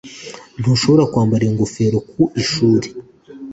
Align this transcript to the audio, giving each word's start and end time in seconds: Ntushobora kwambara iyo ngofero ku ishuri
Ntushobora 0.59 1.03
kwambara 1.11 1.41
iyo 1.45 1.53
ngofero 1.55 1.97
ku 2.11 2.23
ishuri 2.41 2.87